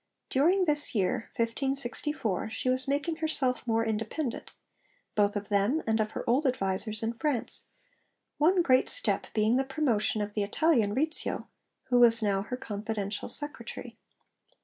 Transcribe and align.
During 0.31 0.63
this 0.63 0.95
year, 0.95 1.29
1564, 1.35 2.49
she 2.49 2.71
was 2.71 2.87
making 2.87 3.17
herself 3.17 3.67
more 3.67 3.85
independent, 3.85 4.49
both 5.13 5.35
of 5.35 5.49
them 5.49 5.83
and 5.85 5.99
of 5.99 6.13
her 6.13 6.27
old 6.27 6.47
advisers 6.47 7.03
in 7.03 7.13
France; 7.13 7.65
one 8.39 8.63
great 8.63 8.89
step 8.89 9.27
being 9.35 9.57
the 9.57 9.63
promotion 9.63 10.19
of 10.21 10.33
the 10.33 10.41
Italian, 10.41 10.95
Rizzio, 10.95 11.45
who 11.89 11.99
was 11.99 12.23
now 12.23 12.41
her 12.41 12.57
confidential 12.57 13.29
secretary. 13.29 13.95